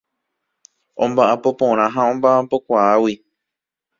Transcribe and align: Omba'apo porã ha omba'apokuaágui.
Omba'apo 1.03 1.49
porã 1.59 1.85
ha 1.93 2.01
omba'apokuaágui. 2.11 3.13